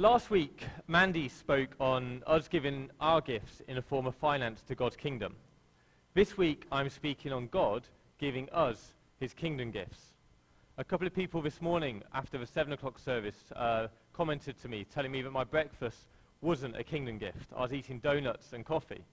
[0.00, 4.74] Last week, Mandy spoke on us giving our gifts in a form of finance to
[4.74, 5.36] God's kingdom.
[6.14, 7.82] This week, I'm speaking on God
[8.16, 10.14] giving us his kingdom gifts.
[10.78, 14.86] A couple of people this morning, after the 7 o'clock service, uh, commented to me,
[14.90, 16.06] telling me that my breakfast
[16.40, 17.52] wasn't a kingdom gift.
[17.54, 19.04] I was eating donuts and coffee.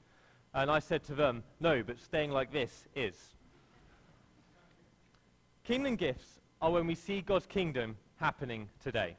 [0.53, 3.35] And I said to them, no, but staying like this is.
[5.65, 9.17] Kingdom gifts are when we see God's kingdom happening today.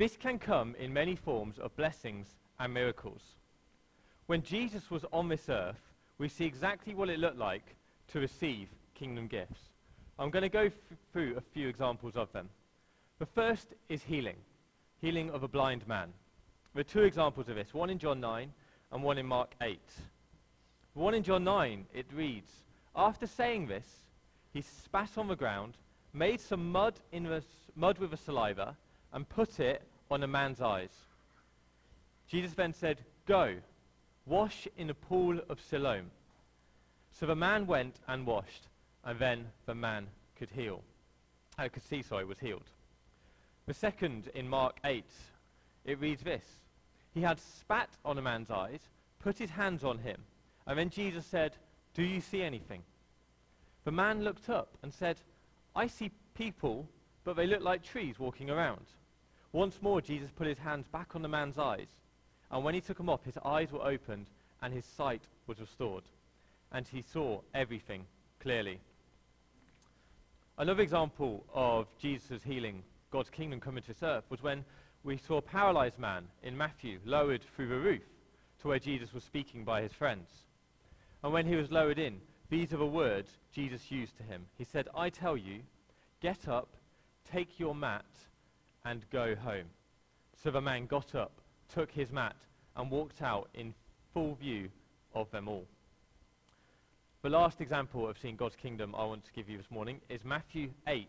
[0.00, 2.26] This can come in many forms of blessings
[2.58, 3.20] and miracles.
[4.28, 7.76] When Jesus was on this earth, we see exactly what it looked like
[8.12, 9.60] to receive kingdom gifts.
[10.18, 10.70] I'm going to go
[11.12, 12.48] through a few examples of them.
[13.18, 14.36] The first is healing,
[15.02, 16.08] healing of a blind man.
[16.72, 18.50] There are two examples of this, one in John 9
[18.92, 19.78] and one in Mark 8.
[20.94, 22.50] The one in John 9, it reads,
[22.96, 23.84] After saying this,
[24.54, 25.74] he spat on the ground,
[26.14, 27.44] made some mud, in the
[27.76, 28.74] mud with the saliva,
[29.12, 30.90] and put it on a man's eyes.
[32.28, 33.56] Jesus then said, Go,
[34.26, 36.10] wash in the pool of Siloam.
[37.12, 38.68] So the man went and washed,
[39.04, 40.82] and then the man could heal.
[41.58, 42.68] Uh, could see, sorry, was healed.
[43.66, 45.04] The second in Mark 8,
[45.84, 46.44] it reads this.
[47.12, 48.80] He had spat on a man's eyes,
[49.18, 50.22] put his hands on him,
[50.66, 51.56] and then Jesus said,
[51.94, 52.82] Do you see anything?
[53.84, 55.20] The man looked up and said,
[55.74, 56.88] I see people,
[57.24, 58.86] but they look like trees walking around.
[59.52, 61.88] Once more, Jesus put his hands back on the man's eyes,
[62.50, 64.26] and when he took them off, his eyes were opened,
[64.62, 66.04] and his sight was restored,
[66.72, 68.04] and he saw everything
[68.40, 68.78] clearly.
[70.58, 74.64] Another example of Jesus' healing, God's kingdom coming to earth, was when
[75.02, 78.02] we saw a paralyzed man in Matthew lowered through the roof
[78.60, 80.28] to where Jesus was speaking by his friends.
[81.24, 82.20] And when he was lowered in,
[82.50, 84.46] these are the words Jesus used to him.
[84.58, 85.60] He said, I tell you,
[86.20, 86.68] get up,
[87.32, 88.04] take your mat,
[88.84, 89.66] and go home.
[90.42, 91.32] So the man got up,
[91.72, 92.36] took his mat,
[92.76, 93.74] and walked out in
[94.14, 94.70] full view
[95.14, 95.66] of them all.
[97.22, 100.24] The last example of seeing God's kingdom I want to give you this morning is
[100.24, 101.06] Matthew 8.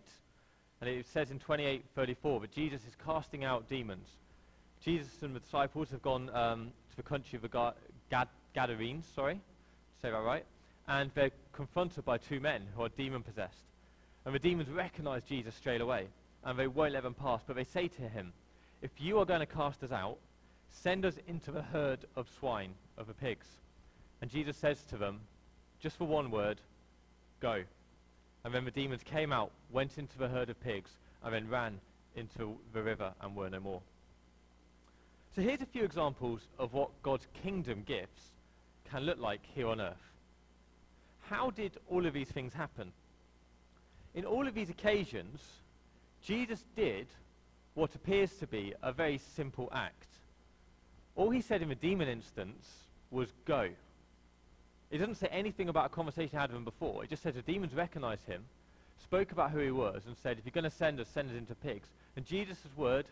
[0.81, 4.07] And it says in 28:34 that Jesus is casting out demons.
[4.83, 7.73] Jesus and the disciples have gone um, to the country of the Ga-
[8.09, 9.39] Gad- Gadarenes, sorry,
[10.01, 10.43] say that right,
[10.87, 13.63] and they're confronted by two men who are demon possessed.
[14.25, 16.07] And the demons recognize Jesus straight away,
[16.43, 17.41] and they won't let them pass.
[17.45, 18.33] But they say to him,
[18.81, 20.17] If you are going to cast us out,
[20.69, 23.47] send us into the herd of swine, of the pigs.
[24.21, 25.19] And Jesus says to them,
[25.81, 26.61] just for one word,
[27.39, 27.63] go.
[28.43, 30.91] And then the demons came out, went into the herd of pigs,
[31.23, 31.79] and then ran
[32.15, 33.81] into the river and were no more.
[35.35, 38.31] So here's a few examples of what God's kingdom gifts
[38.89, 39.95] can look like here on earth.
[41.21, 42.91] How did all of these things happen?
[44.13, 45.41] In all of these occasions,
[46.23, 47.07] Jesus did
[47.73, 50.07] what appears to be a very simple act.
[51.15, 52.67] All he said in the demon instance
[53.09, 53.69] was go.
[54.91, 57.03] It doesn't say anything about a conversation he had with him before.
[57.03, 58.43] It just says the demons recognized him,
[59.03, 61.37] spoke about who he was, and said, if you're going to send us, send us
[61.37, 61.87] into pigs.
[62.15, 63.05] And Jesus' word,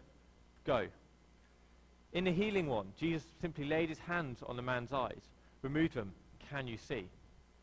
[0.65, 0.87] go.
[2.11, 5.21] In the healing one, Jesus simply laid his hands on the man's eyes,
[5.61, 6.11] removed them.
[6.49, 7.05] Can you see?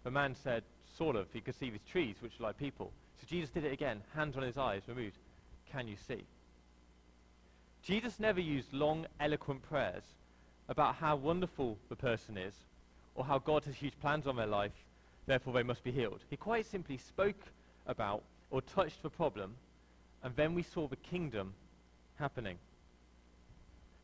[0.04, 0.62] The man said,
[0.96, 1.26] sort of.
[1.32, 2.92] He could see these trees, which are like people.
[3.20, 4.00] So Jesus did it again.
[4.14, 5.16] Hands on his eyes, removed.
[5.72, 6.25] Can you see?
[7.82, 10.03] Jesus never used long, eloquent prayers
[10.69, 12.54] about how wonderful the person is
[13.15, 14.72] or how God has huge plans on their life,
[15.27, 16.21] therefore they must be healed.
[16.28, 17.41] He quite simply spoke
[17.87, 19.54] about or touched the problem,
[20.22, 21.54] and then we saw the kingdom
[22.16, 22.59] happening.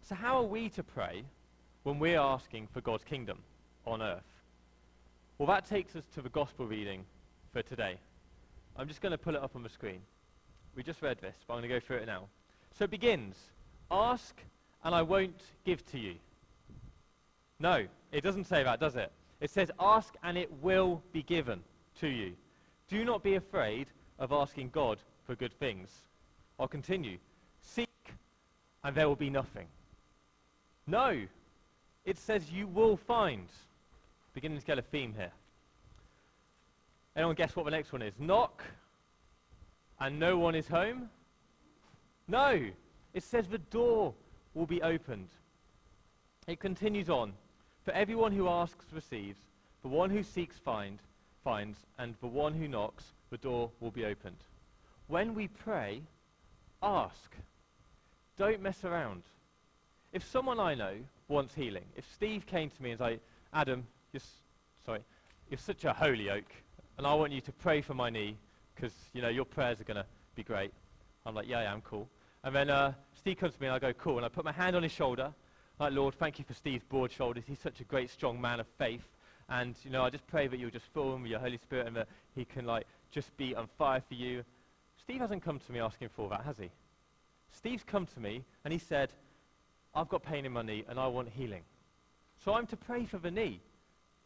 [0.02, 1.24] So, how are we to pray
[1.82, 3.38] when we're asking for God's kingdom
[3.86, 4.22] on earth?
[5.38, 7.04] Well, that takes us to the gospel reading
[7.52, 7.96] for today.
[8.76, 10.00] I'm just going to pull it up on the screen.
[10.74, 12.28] We just read this, but I'm going to go through it now.
[12.76, 13.36] So it begins
[13.90, 14.40] Ask,
[14.84, 16.14] and I won't give to you.
[17.58, 19.12] No, it doesn't say that, does it?
[19.40, 21.60] It says, Ask, and it will be given
[22.00, 22.32] to you.
[22.88, 23.88] Do not be afraid
[24.18, 25.90] of asking God for good things.
[26.58, 27.18] I'll continue.
[27.60, 27.88] Seek,
[28.82, 29.66] and there will be nothing.
[30.86, 31.22] No,
[32.04, 33.48] it says you will find.
[34.34, 35.32] Beginning to get a theme here.
[37.14, 38.14] Anyone guess what the next one is?
[38.18, 38.62] Knock,
[40.02, 41.08] and no one is home?
[42.26, 42.60] No,
[43.14, 44.12] it says the door
[44.52, 45.28] will be opened.
[46.48, 47.32] It continues on.
[47.84, 49.38] For everyone who asks receives,
[49.82, 50.98] the one who seeks find,
[51.44, 54.38] finds, and the one who knocks, the door will be opened.
[55.06, 56.02] When we pray,
[56.82, 57.36] ask.
[58.36, 59.22] Don't mess around.
[60.12, 60.94] If someone I know
[61.28, 63.20] wants healing, if Steve came to me and said,
[63.52, 64.20] Adam, you're,
[64.84, 65.04] sorry,
[65.48, 66.52] you're such a holy oak,
[66.98, 68.36] and I want you to pray for my knee,
[68.74, 70.72] because, you know, your prayers are going to be great.
[71.24, 72.08] I'm like, yeah, yeah, I'm cool.
[72.44, 74.16] And then uh, Steve comes to me and I go, cool.
[74.16, 75.32] And I put my hand on his shoulder.
[75.78, 77.44] Like, Lord, thank you for Steve's broad shoulders.
[77.46, 79.06] He's such a great, strong man of faith.
[79.48, 81.86] And, you know, I just pray that you'll just fill him with your Holy Spirit
[81.86, 84.44] and that he can, like, just be on fire for you.
[85.00, 86.70] Steve hasn't come to me asking for that, has he?
[87.52, 89.12] Steve's come to me and he said,
[89.94, 91.62] I've got pain in my knee and I want healing.
[92.44, 93.60] So I'm to pray for the knee.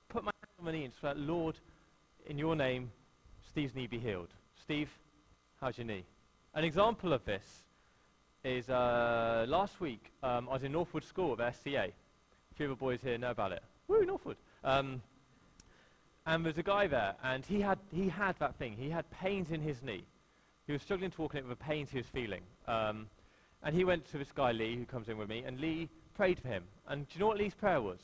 [0.08, 1.56] Put my hand on my knee and say, Lord,
[2.26, 2.90] in your name,
[3.56, 4.28] Steve's knee be healed.
[4.60, 4.90] Steve,
[5.62, 6.04] how's your knee?
[6.52, 7.42] An example of this
[8.44, 11.84] is uh, last week um, I was in Northwood School at SCA.
[11.84, 13.62] A few of the boys here know about it.
[13.88, 14.36] Woo, Northwood.
[14.62, 15.00] Um,
[16.26, 18.76] and there's a guy there, and he had, he had that thing.
[18.78, 20.04] He had pains in his knee.
[20.66, 22.42] He was struggling to walk in it with the pains he was feeling.
[22.68, 23.06] Um,
[23.62, 26.38] and he went to this guy, Lee, who comes in with me, and Lee prayed
[26.38, 26.64] for him.
[26.88, 28.00] And do you know what Lee's prayer was?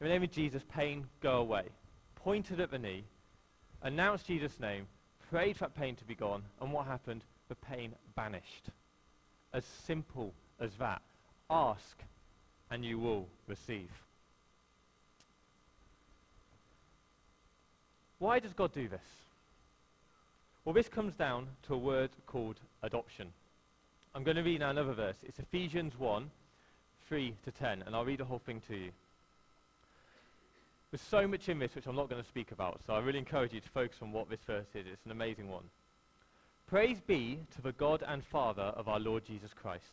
[0.00, 1.64] In the name of Jesus, pain, go away.
[2.14, 3.02] Pointed at the knee,
[3.84, 4.86] announced Jesus' name,
[5.30, 7.22] prayed for that pain to be gone, and what happened?
[7.48, 8.70] The pain vanished.
[9.52, 11.02] As simple as that.
[11.48, 12.02] Ask,
[12.70, 13.90] and you will receive.
[18.18, 19.00] Why does God do this?
[20.64, 23.32] Well, this comes down to a word called adoption.
[24.14, 25.16] I'm going to read now another verse.
[25.22, 26.30] It's Ephesians 1,
[27.08, 28.90] 3 to 10, and I'll read the whole thing to you.
[30.94, 33.18] There's so much in this which I'm not going to speak about, so I really
[33.18, 34.86] encourage you to focus on what this verse is.
[34.86, 35.64] It's an amazing one.
[36.68, 39.90] Praise be to the God and Father of our Lord Jesus Christ,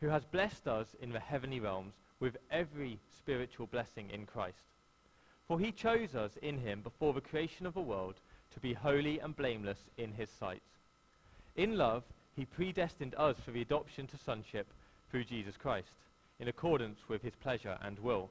[0.00, 4.62] who has blessed us in the heavenly realms with every spiritual blessing in Christ.
[5.48, 8.14] For he chose us in him before the creation of the world
[8.54, 10.62] to be holy and blameless in his sight.
[11.56, 12.04] In love,
[12.36, 14.68] he predestined us for the adoption to sonship
[15.10, 15.88] through Jesus Christ,
[16.38, 18.30] in accordance with his pleasure and will.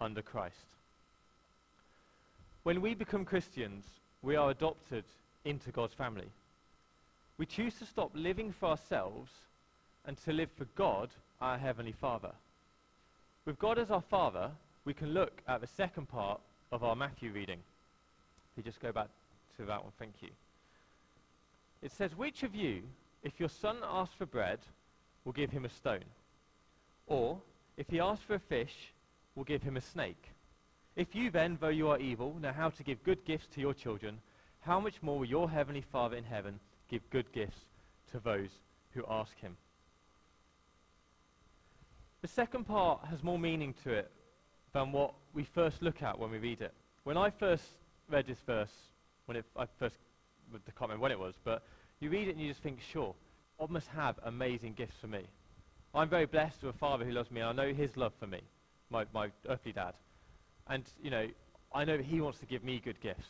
[0.00, 0.54] under Christ.
[2.62, 3.84] When we become Christians,
[4.22, 5.04] we are adopted
[5.44, 6.28] into God's family.
[7.38, 9.30] We choose to stop living for ourselves
[10.06, 11.08] and to live for God,
[11.40, 12.32] our Heavenly Father.
[13.46, 14.50] With God as our Father,
[14.84, 16.40] we can look at the second part
[16.72, 17.58] of our Matthew reading.
[17.58, 19.08] If you just go back
[19.56, 20.30] to that one, thank you.
[21.82, 22.82] It says, Which of you,
[23.22, 24.58] if your son asks for bread,
[25.24, 26.04] will give him a stone?
[27.06, 27.38] Or,
[27.76, 28.74] if he asks for a fish,
[29.38, 30.32] will give him a snake?
[30.96, 33.72] If you then, though you are evil, know how to give good gifts to your
[33.72, 34.18] children,
[34.60, 36.58] how much more will your heavenly Father in heaven
[36.90, 37.60] give good gifts
[38.10, 38.50] to those
[38.90, 39.56] who ask him?
[42.20, 44.10] The second part has more meaning to it
[44.74, 46.74] than what we first look at when we read it.
[47.04, 47.62] When I first
[48.10, 48.72] read this verse,
[49.26, 49.94] when it, I first
[50.52, 51.62] I can't remember when it was, but
[52.00, 53.14] you read it and you just think, sure,
[53.60, 55.22] God must have amazing gifts for me.
[55.94, 58.26] I'm very blessed with a father who loves me, and I know his love for
[58.26, 58.40] me,
[58.90, 59.94] my, my earthly dad.
[60.68, 61.26] And, you know,
[61.74, 63.26] I know he wants to give me good gifts.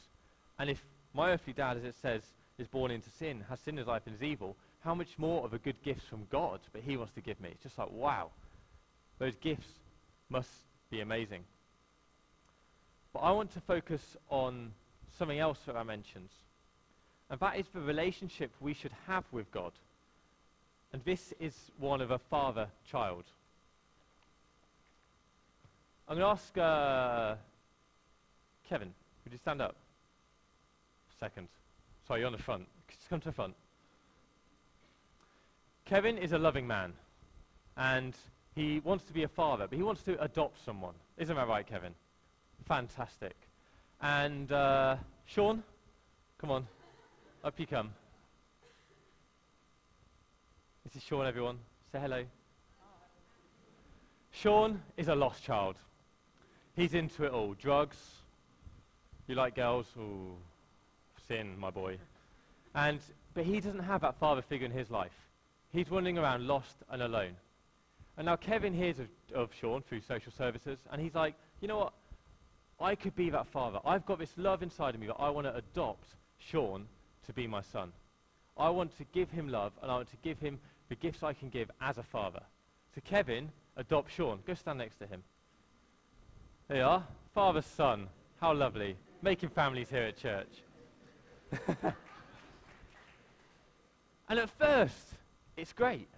[0.58, 0.82] And if
[1.14, 2.22] my earthly dad, as it says,
[2.58, 5.44] is born into sin, has sin in his life and is evil, how much more
[5.44, 7.50] of a good gift from God that he wants to give me?
[7.52, 8.30] It's just like, wow.
[9.18, 9.66] Those gifts
[10.28, 10.50] must
[10.90, 11.42] be amazing.
[13.12, 14.72] But I want to focus on
[15.18, 16.28] something else that I mentioned.
[17.30, 19.72] And that is the relationship we should have with God.
[20.92, 23.24] And this is one of a father-child.
[26.10, 27.34] I'm going to ask uh,
[28.66, 29.76] Kevin, would you stand up?
[31.20, 31.48] Second.
[32.06, 32.66] Sorry, you're on the front.
[32.88, 33.54] Just come to the front.
[35.84, 36.94] Kevin is a loving man.
[37.76, 38.14] And
[38.54, 40.94] he wants to be a father, but he wants to adopt someone.
[41.18, 41.92] Isn't that right, Kevin?
[42.66, 43.36] Fantastic.
[44.00, 44.96] And uh,
[45.26, 45.62] Sean,
[46.40, 46.66] come on.
[47.44, 47.90] Up you come.
[50.84, 51.58] This is Sean, everyone.
[51.92, 52.24] Say hello.
[54.30, 55.76] Sean is a lost child.
[56.78, 57.54] He's into it all.
[57.54, 57.96] Drugs.
[59.26, 59.86] You like girls?
[59.98, 60.36] Ooh,
[61.26, 61.98] sin, my boy.
[62.72, 63.00] And,
[63.34, 65.10] but he doesn't have that father figure in his life.
[65.72, 67.34] He's wandering around lost and alone.
[68.16, 71.78] And now Kevin hears of, of Sean through social services, and he's like, you know
[71.78, 71.92] what?
[72.80, 73.80] I could be that father.
[73.84, 76.06] I've got this love inside of me that I want to adopt
[76.38, 76.86] Sean
[77.26, 77.90] to be my son.
[78.56, 81.32] I want to give him love, and I want to give him the gifts I
[81.32, 82.42] can give as a father.
[82.94, 84.38] So Kevin, adopt Sean.
[84.46, 85.24] Go stand next to him.
[86.68, 87.02] There you are.
[87.34, 88.08] Father, son.
[88.42, 88.94] How lovely.
[89.22, 90.62] Making families here at church.
[94.28, 95.14] and at first,
[95.56, 96.08] it's great.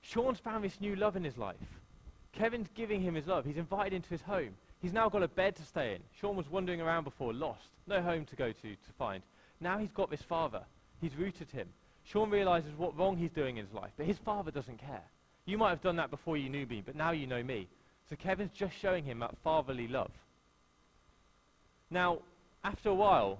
[0.00, 1.56] Sean's found this new love in his life.
[2.30, 3.44] Kevin's giving him his love.
[3.44, 4.54] He's invited into his home.
[4.80, 6.00] He's now got a bed to stay in.
[6.20, 9.24] Sean was wandering around before, lost, no home to go to to find.
[9.60, 10.62] Now he's got this father.
[11.00, 11.66] He's rooted him.
[12.04, 15.02] Sean realizes what wrong he's doing in his life, but his father doesn't care.
[15.44, 17.66] You might have done that before you knew me, but now you know me.
[18.12, 20.10] So Kevin's just showing him that fatherly love.
[21.88, 22.18] Now,
[22.62, 23.38] after a while,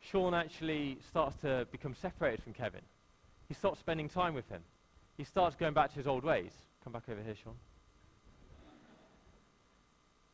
[0.00, 2.80] Sean actually starts to become separated from Kevin.
[3.46, 4.62] He stops spending time with him.
[5.18, 6.50] He starts going back to his old ways.
[6.82, 7.52] Come back over here, Sean.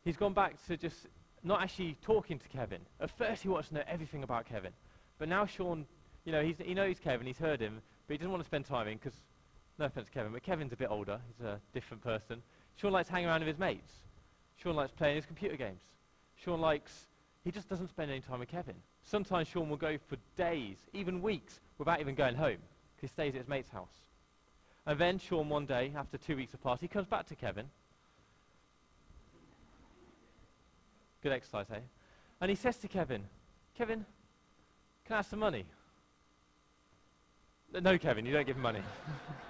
[0.05, 1.05] He's gone back to just
[1.43, 2.79] not actually talking to Kevin.
[3.01, 4.71] At first, he wants to know everything about Kevin.
[5.19, 5.85] But now Sean,
[6.23, 8.87] you know, he knows Kevin, he's heard him, but he doesn't want to spend time
[8.87, 9.19] in because,
[9.77, 11.19] no offense to Kevin, but Kevin's a bit older.
[11.27, 12.41] He's a different person.
[12.77, 13.91] Sean likes hanging around with his mates.
[14.61, 15.81] Sean likes playing his computer games.
[16.43, 17.07] Sean likes,
[17.43, 18.75] he just doesn't spend any time with Kevin.
[19.03, 22.57] Sometimes Sean will go for days, even weeks, without even going home,
[22.95, 24.05] because he stays at his mate's house.
[24.85, 27.65] And then Sean, one day, after two weeks apart, he comes back to Kevin.
[31.23, 31.79] Good exercise, eh?
[32.39, 33.23] And he says to Kevin,
[33.75, 34.05] Kevin,
[35.05, 35.65] can I have some money?
[37.73, 38.81] No, Kevin, you don't give him money.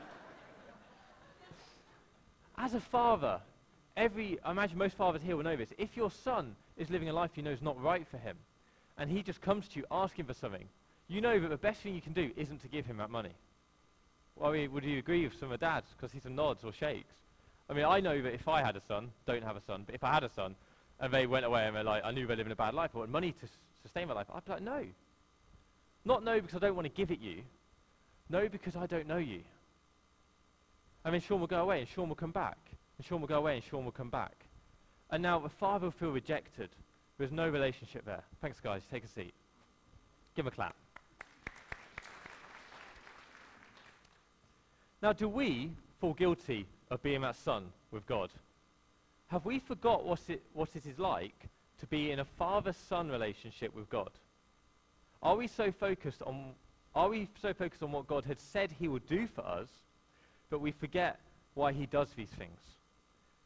[2.57, 3.39] As a father,
[3.95, 5.69] every, I imagine most fathers here will know this.
[5.77, 8.35] If your son is living a life you know is not right for him,
[8.97, 10.67] and he just comes to you asking for something,
[11.07, 13.31] you know that the best thing you can do isn't to give him that money.
[14.35, 15.87] Well, I mean, would you agree with some of dads?
[15.95, 17.13] Because he nods or shakes.
[17.69, 19.95] I mean, I know that if I had a son, don't have a son, but
[19.95, 20.55] if I had a son,
[20.99, 22.91] and they went away and they're like, I knew they were living a bad life,
[22.95, 23.47] I wanted money to
[23.83, 24.83] sustain my life, I'd be like, no.
[26.05, 27.43] Not no because I don't want to give it you.
[28.29, 29.41] No because I don't know you.
[31.07, 32.57] And then Sean will go away and Sean will come back.
[32.97, 34.35] And Sean will go away and Sean will come back.
[35.09, 36.67] And now the father will feel rejected.
[37.17, 38.25] There's no relationship there.
[38.41, 38.81] Thanks, guys.
[38.91, 39.33] Take a seat.
[40.35, 40.75] Give him a clap.
[45.01, 45.71] Now, do we
[46.01, 48.29] fall guilty of being that son with God?
[49.27, 51.47] Have we forgot what it, what it is like
[51.79, 54.11] to be in a father-son relationship with God?
[55.23, 56.51] Are we so focused on
[56.93, 59.69] are we so focused on what God had said he would do for us,
[60.49, 61.19] but we forget
[61.53, 62.59] why he does these things?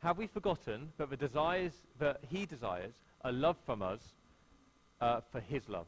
[0.04, 2.94] Have we forgotten that the desires that he desires
[3.24, 4.02] are love from us
[5.00, 5.88] uh, for his love?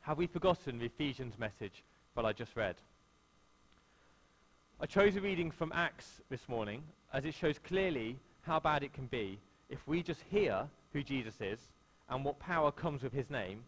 [0.00, 1.82] Have we forgotten the Ephesians message
[2.14, 2.76] that I just read?
[4.80, 8.92] I chose a reading from Acts this morning as it shows clearly how bad it
[8.92, 11.58] can be if we just hear who Jesus is
[12.08, 13.64] and what power comes with his name,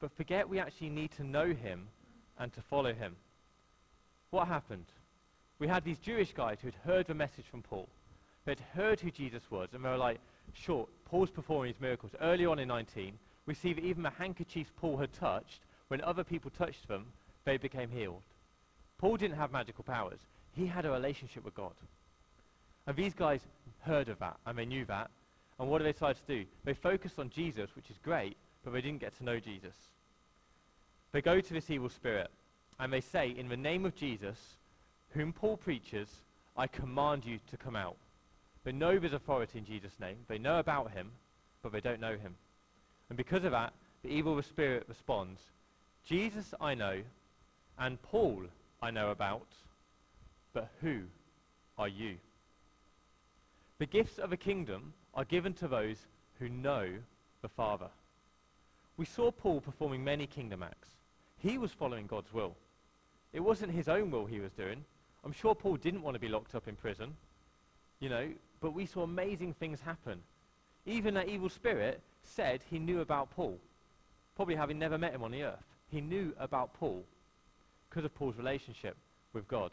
[0.00, 1.88] but forget we actually need to know him
[2.38, 3.16] and to follow him.
[4.30, 4.86] What happened?
[5.60, 7.86] We had these Jewish guys who had heard the message from Paul.
[8.44, 10.18] They had heard who Jesus was, and they were like,
[10.54, 12.12] sure, Paul's performing these miracles.
[12.20, 13.12] Early on in 19,
[13.46, 17.06] we see that even the handkerchiefs Paul had touched, when other people touched them,
[17.44, 18.22] they became healed.
[18.98, 20.20] Paul didn't have magical powers.
[20.54, 21.72] He had a relationship with God.
[22.86, 23.40] And these guys
[23.80, 25.10] heard of that, and they knew that.
[25.58, 26.46] And what did they decide to do?
[26.64, 29.74] They focused on Jesus, which is great, but they didn't get to know Jesus.
[31.12, 32.30] They go to this evil spirit,
[32.78, 34.38] and they say, In the name of Jesus,
[35.10, 36.08] whom Paul preaches,
[36.56, 37.96] I command you to come out.
[38.64, 40.16] They know his authority in Jesus' name.
[40.28, 41.10] They know about him,
[41.62, 42.34] but they don't know him.
[43.08, 45.40] And because of that, the evil spirit responds,
[46.06, 47.00] Jesus I know,
[47.78, 48.44] and Paul
[48.82, 49.46] I know about,
[50.52, 51.00] but who
[51.78, 52.16] are you?
[53.78, 55.96] The gifts of a kingdom are given to those
[56.38, 56.86] who know
[57.42, 57.88] the Father.
[58.96, 60.88] We saw Paul performing many kingdom acts.
[61.38, 62.54] He was following God's will.
[63.32, 64.84] It wasn't his own will he was doing.
[65.24, 67.14] I'm sure Paul didn't want to be locked up in prison,
[68.00, 68.28] you know,
[68.60, 70.20] but we saw amazing things happen.
[70.86, 73.58] Even that evil spirit said he knew about Paul,
[74.36, 75.62] probably having never met him on the earth.
[75.90, 77.02] He knew about Paul
[77.88, 78.96] because of Paul's relationship
[79.32, 79.70] with God.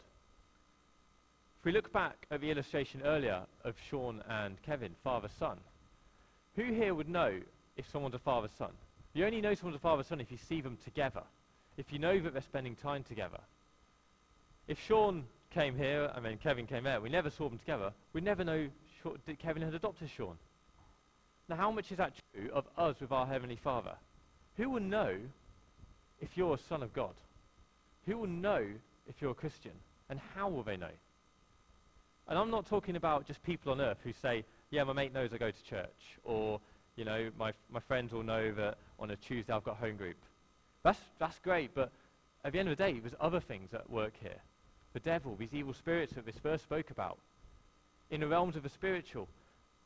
[1.58, 5.58] If we look back at the illustration earlier of Sean and Kevin, father-son,
[6.56, 7.40] who here would know
[7.76, 8.70] if someone's a father-son?
[9.14, 11.22] You only know someone's a father-son if you see them together,
[11.76, 13.38] if you know that they're spending time together.
[14.68, 18.20] If Sean came here and then Kevin came there, we never saw them together, we
[18.20, 18.68] never know
[19.26, 20.36] that Kevin had adopted Sean.
[21.48, 23.94] Now, how much is that true of us with our Heavenly Father?
[24.56, 25.16] Who will know
[26.20, 27.14] if you're a son of God?
[28.06, 28.64] Who will know
[29.08, 29.72] if you're a Christian?
[30.10, 30.90] And how will they know?
[32.28, 35.30] And I'm not talking about just people on earth who say, yeah, my mate knows
[35.32, 36.60] I go to church, or,
[36.96, 40.16] you know, my, my friends will know that on a Tuesday I've got home group.
[40.82, 41.90] That's, that's great, but
[42.44, 44.36] at the end of the day, there's other things at work here.
[44.98, 47.18] The devil, these evil spirits that this verse spoke about.
[48.10, 49.28] In the realms of the spiritual,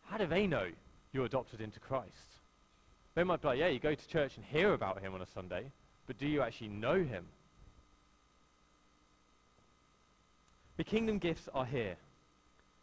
[0.06, 0.68] how do they know
[1.12, 2.38] you're adopted into Christ?
[3.14, 5.26] They might be like, yeah, you go to church and hear about him on a
[5.26, 5.64] Sunday,
[6.06, 7.26] but do you actually know him?
[10.78, 11.96] The kingdom gifts are here.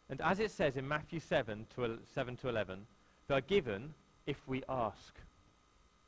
[0.08, 2.86] And as it says in Matthew 7 to, el- 7 to 11,
[3.26, 3.92] they are given
[4.26, 5.14] if we ask.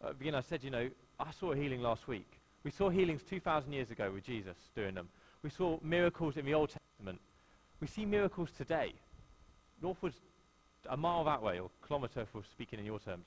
[0.01, 0.89] At the beginning, I said, you know,
[1.19, 2.31] I saw a healing last week.
[2.63, 5.09] We saw healings 2,000 years ago with Jesus doing them.
[5.43, 7.21] We saw miracles in the Old Testament.
[7.81, 8.93] We see miracles today.
[9.83, 10.21] Northwood's
[10.89, 13.25] a mile that way, or kilometre if we're speaking in your terms.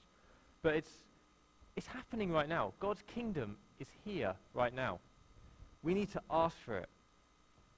[0.61, 0.91] But it's,
[1.75, 2.73] it's happening right now.
[2.79, 4.99] God's kingdom is here right now.
[5.83, 6.89] We need to ask for it.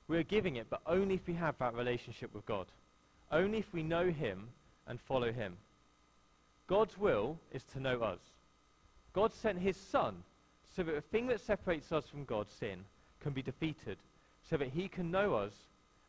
[0.08, 2.68] We're giving it, but only if we have that relationship with God.
[3.32, 4.48] Only if we know Him
[4.88, 5.58] and follow Him.
[6.68, 8.20] God's will is to know us.
[9.14, 10.24] God sent His Son
[10.76, 12.80] so that the thing that separates us from God, sin,
[13.20, 13.98] can be defeated,
[14.50, 15.54] so that He can know us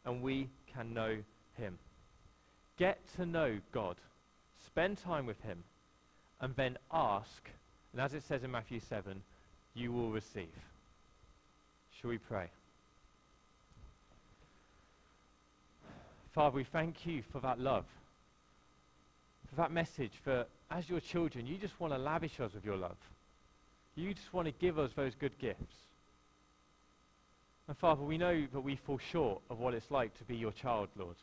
[0.05, 1.17] and we can know
[1.57, 1.79] Him.
[2.77, 3.97] Get to know God.
[4.67, 5.65] Spend time with Him.
[6.41, 7.51] And then ask,
[7.93, 9.21] and as it says in Matthew 7,
[9.75, 10.47] you will receive.
[12.01, 12.47] Shall we pray?
[16.33, 17.87] Father, we thank you for that love,
[19.49, 22.77] for that message, for as your children, you just want to lavish us with your
[22.77, 22.97] love.
[23.97, 25.75] You just want to give us those good gifts.
[27.69, 30.53] And Father, we know that we fall short of what it's like to be your
[30.53, 31.17] child, Lord.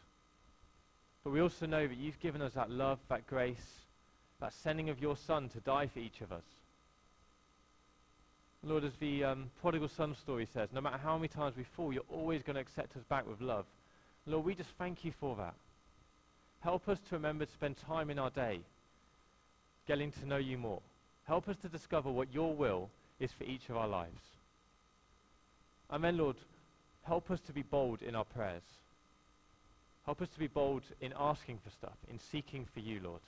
[1.24, 3.82] But we also know that you've given us that love, that grace,
[4.40, 6.44] that sending of your Son to die for each of us.
[8.66, 11.94] Lord, as the um, prodigal son story says, no matter how many times we fall,
[11.94, 13.66] you're always going to accept us back with love.
[14.26, 15.54] Lord, we just thank you for that.
[16.62, 18.62] Help us to remember to spend time in our day
[19.88, 20.82] getting to know you more.
[21.28, 24.22] Help us to discover what your will is for each of our lives.
[25.92, 26.38] Then, Lord,
[27.04, 28.64] help us to be bold in our prayers.
[30.06, 33.22] Help us to be bold in asking for stuff, in seeking for you, Lord.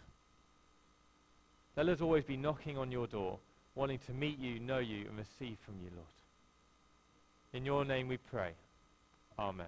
[1.75, 3.39] Let us always be knocking on your door,
[3.75, 6.07] wanting to meet you, know you, and receive from you, Lord.
[7.53, 8.51] In your name we pray.
[9.39, 9.67] Amen.